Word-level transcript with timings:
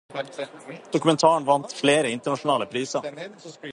Dokumentaren 0.95 1.45
vant 1.49 1.75
flere 1.81 2.09
internasjonale 2.17 2.67
priser. 2.73 3.07